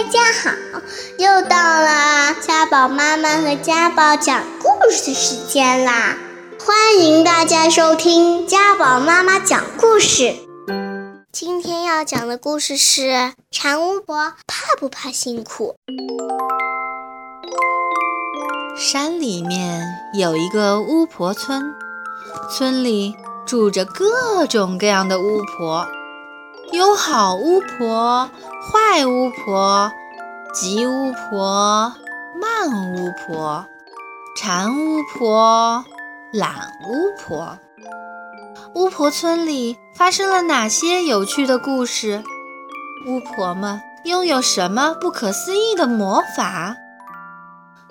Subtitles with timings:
[0.00, 0.80] 大家好，
[1.18, 6.16] 又到了家宝妈妈和家宝讲故事时间啦！
[6.58, 10.34] 欢迎大家收听家宝妈妈讲故事。
[11.30, 15.76] 今天要讲的故事是馋巫婆怕不怕辛苦？
[18.78, 19.82] 山里面
[20.14, 21.74] 有一个巫婆村，
[22.50, 23.14] 村里
[23.44, 25.86] 住着各种各样的巫婆。
[26.72, 28.30] 有好巫婆、
[28.62, 29.90] 坏巫婆、
[30.54, 31.92] 急巫婆、
[32.40, 33.66] 慢巫婆、
[34.36, 35.84] 馋巫婆、
[36.32, 37.58] 懒巫婆。
[38.74, 42.22] 巫婆村里发生了哪些有趣的故事？
[43.08, 46.76] 巫婆们拥有什么不可思议的魔法？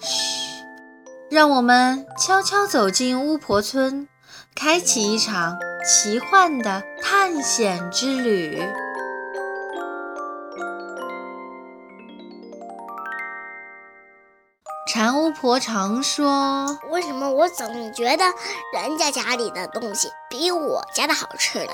[0.00, 0.64] 嘘，
[1.30, 4.08] 让我们悄悄走进巫婆村，
[4.56, 5.56] 开启一场。
[5.84, 8.62] 奇幻的探险之旅。
[14.86, 18.24] 馋巫婆常说：“为什么我总觉得
[18.72, 21.72] 人家家里的东西比我家的好吃呢？”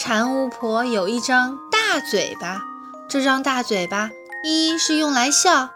[0.00, 2.60] 馋巫婆有一张大嘴巴，
[3.08, 4.10] 这张大嘴巴
[4.42, 5.68] 一是用来笑，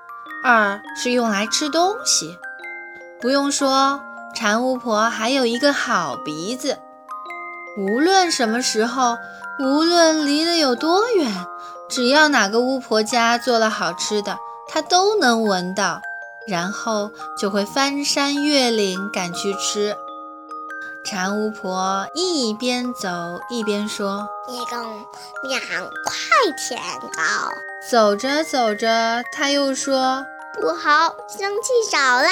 [0.42, 2.36] 二是用来吃东西。
[3.20, 4.00] 不用说，
[4.34, 6.78] 馋巫婆还有一个好鼻子。
[7.76, 9.18] 无论什么时候，
[9.58, 11.46] 无论离得有多远，
[11.88, 16.00] 只要哪个巫婆家做了好吃的，她都能闻到，
[16.46, 19.94] 然后就会翻山越岭赶去吃。
[21.04, 23.08] 馋巫婆一边走
[23.50, 24.78] 一边说：“一共
[25.48, 27.22] 两块甜糕。”
[27.88, 30.24] 走着走着，她又说
[30.60, 32.28] ：“不好，香气少了，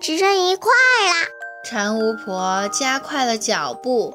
[0.00, 1.28] 只剩一块啦。”
[1.64, 4.14] 馋巫婆加快了脚步。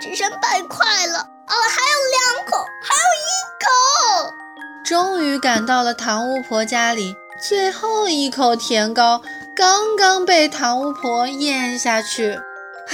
[0.00, 1.54] 只剩半块了哦！
[1.68, 1.96] 还有
[2.36, 3.28] 两口，还有一
[3.64, 4.34] 口。
[4.84, 7.14] 终于赶到了糖巫婆家里，
[7.46, 9.20] 最后一口甜糕
[9.56, 12.38] 刚刚被糖巫婆咽下去，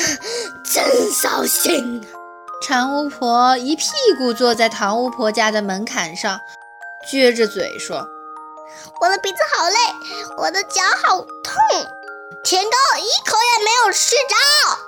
[0.65, 2.05] 真扫兴！
[2.63, 3.87] 馋巫婆一屁
[4.17, 6.41] 股坐在糖巫婆家的门槛上，
[7.11, 8.07] 撅着嘴说
[9.01, 9.77] ：“我的鼻子好累，
[10.39, 11.55] 我的脚好痛。”
[12.43, 14.79] 甜糕一口也没有吃着。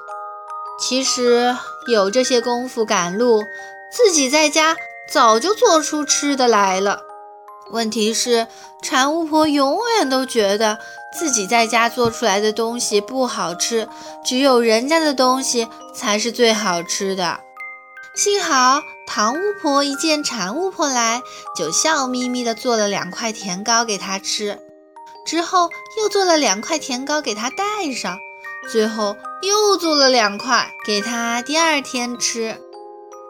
[0.79, 3.45] 其实有这些功夫赶路，
[3.91, 4.77] 自己在家
[5.11, 7.01] 早就做出吃的来了。
[7.71, 8.47] 问题是，
[8.83, 10.79] 馋巫婆永远都觉得
[11.19, 13.89] 自己在家做出来的东西不好吃，
[14.25, 17.41] 只有人家的东西才是最好吃的。
[18.15, 21.21] 幸好糖巫婆一见馋巫婆来，
[21.57, 24.59] 就笑眯眯地做了两块甜糕给她吃。
[25.27, 25.69] 之后
[25.99, 28.17] 又做了两块甜糕给她带上，
[28.71, 32.61] 最后又做了两块给他第二天吃。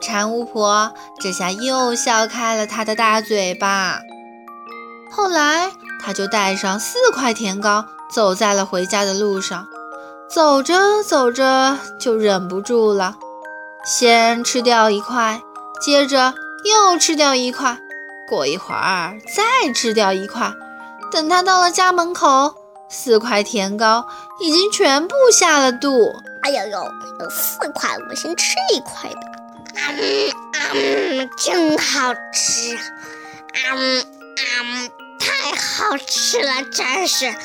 [0.01, 4.01] 馋巫婆这下又笑开了她的大嘴巴。
[5.11, 5.71] 后来，
[6.03, 9.67] 她就带上四块甜糕，走在了回家的路上。
[10.29, 13.17] 走着走着就忍不住了，
[13.85, 15.41] 先吃掉一块，
[15.81, 16.35] 接着
[16.65, 17.79] 又吃掉一块，
[18.29, 20.53] 过一会儿再吃掉一块。
[21.11, 22.55] 等他到了家门口，
[22.89, 24.07] 四块甜糕
[24.41, 26.15] 已经全部下了肚。
[26.43, 29.21] 哎呦呦，有四块，我先吃一块吧。
[29.75, 30.33] 啊嗯
[30.75, 34.05] 嗯，真好吃，啊嗯
[34.61, 37.37] 嗯，太好吃了，真是，啊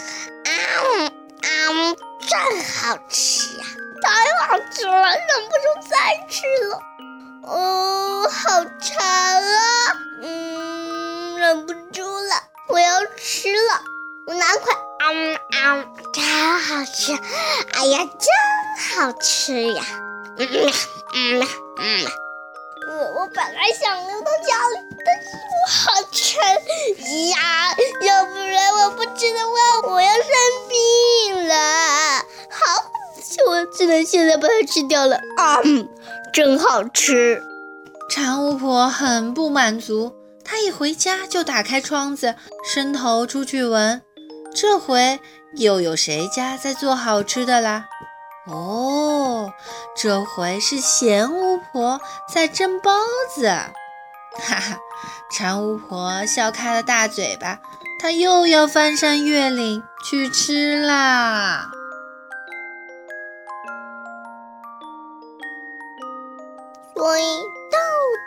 [0.97, 1.97] 嗯嗯，
[2.28, 3.63] 真好吃呀，
[4.02, 5.96] 太好吃了，忍不住再
[6.29, 6.79] 吃了。
[7.44, 9.00] 哦，好馋
[15.63, 16.23] 嗯嗯，真
[16.59, 17.13] 好吃，
[17.73, 19.83] 哎呀，真好吃呀，
[20.38, 20.47] 嗯
[21.13, 21.47] 嗯
[21.79, 22.05] 嗯，
[22.89, 26.19] 我我本来想留到家里，但是我好馋
[27.29, 30.23] 呀，要不然我不吃的话，我要生
[30.67, 31.55] 病了。
[32.49, 32.91] 好，
[33.47, 35.59] 我只能现在把它吃掉了，啊，
[36.33, 37.41] 真好吃。
[38.09, 40.16] 馋巫婆很不满足。
[40.43, 42.35] 她一回家就打开窗子，
[42.66, 44.02] 伸头出去闻。
[44.53, 45.17] 这回
[45.55, 47.85] 又有谁家在做好吃的啦？
[48.47, 49.51] 哦，
[49.95, 51.99] 这回是咸巫婆
[52.33, 52.91] 在蒸包
[53.35, 53.47] 子。
[54.39, 54.79] 哈哈，
[55.31, 57.59] 馋巫婆笑开了大嘴巴，
[57.99, 61.69] 她又要翻山越岭去吃啦。
[66.95, 67.23] 所以。
[67.71, 67.77] 到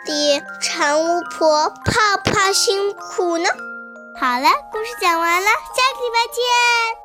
[0.05, 3.47] 底馋巫婆怕不怕辛苦呢？
[4.19, 5.53] 好了，故事讲完了，下
[5.93, 7.04] 个礼拜见。